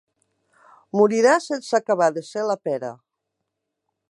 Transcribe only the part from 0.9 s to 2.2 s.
Morirà sense acabar